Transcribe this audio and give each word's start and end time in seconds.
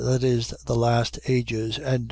.That 0.01 0.23
is, 0.23 0.47
the 0.65 0.73
last 0.73 1.19
ages. 1.27 1.77
10:12. 1.77 1.99